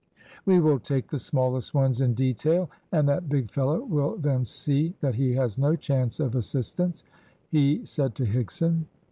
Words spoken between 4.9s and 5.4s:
that he